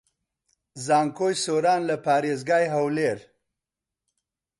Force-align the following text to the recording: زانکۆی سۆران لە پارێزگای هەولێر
زانکۆی 0.85 1.35
سۆران 1.43 1.81
لە 1.89 1.95
پارێزگای 2.05 2.65
هەولێر 2.73 3.19